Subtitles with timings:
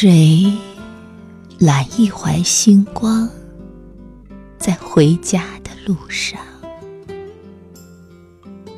[0.00, 0.52] 谁
[1.58, 3.28] 揽一怀星光，
[4.56, 6.40] 在回家的路上？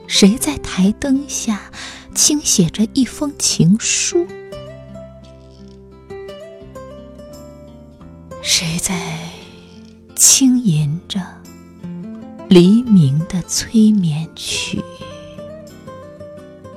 [0.07, 1.71] 谁在台灯下
[2.15, 4.27] 轻写着一封情书？
[8.41, 9.19] 谁在
[10.17, 11.21] 轻吟着
[12.49, 14.83] 黎明的催眠曲？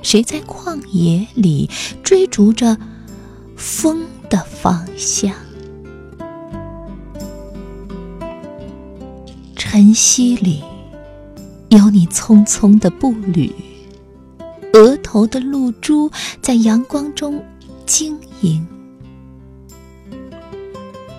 [0.01, 1.69] 谁在旷野里
[2.03, 2.77] 追逐着？
[3.55, 5.33] 风的方向，
[9.55, 10.63] 晨曦里
[11.69, 13.53] 有你匆匆的步履，
[14.73, 17.43] 额头的露珠在阳光中
[17.85, 18.65] 晶莹。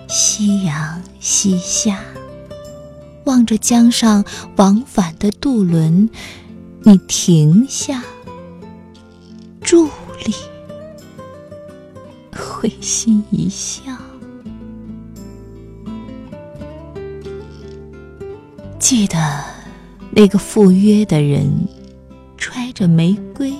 [0.07, 1.99] 夕阳西下，
[3.25, 4.23] 望着江上
[4.55, 6.09] 往返的渡轮，
[6.83, 8.03] 你停下，
[9.61, 9.89] 伫
[10.25, 10.54] 立。
[12.65, 13.83] 会心一笑。
[18.79, 19.43] 记得
[20.09, 21.67] 那个赴约的人，
[22.37, 23.53] 揣着玫瑰，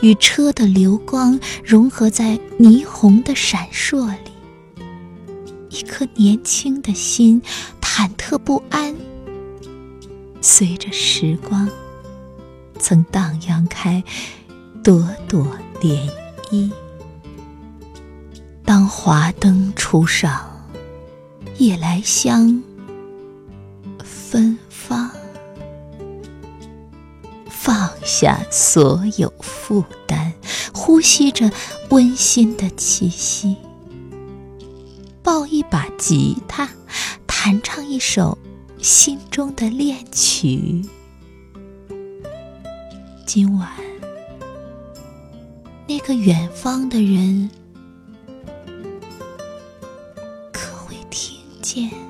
[0.00, 4.30] 与车的流光融合在霓虹的闪烁里。
[5.68, 7.42] 一颗年轻的心，
[7.78, 8.96] 忐忑不安，
[10.40, 11.68] 随着时光，
[12.78, 14.02] 曾荡漾开
[14.82, 15.46] 朵朵
[15.82, 16.08] 涟
[16.50, 16.70] 漪。
[18.72, 20.48] 当华灯初上，
[21.58, 22.62] 夜来香
[24.04, 25.10] 芬芳，
[27.48, 30.32] 放下所有负担，
[30.72, 31.50] 呼吸着
[31.88, 33.56] 温馨的气息，
[35.20, 36.68] 抱一把吉他，
[37.26, 38.38] 弹唱一首
[38.78, 40.88] 心中的恋曲。
[43.26, 43.68] 今晚，
[45.88, 47.50] 那个远方的人。
[51.72, 52.09] 见。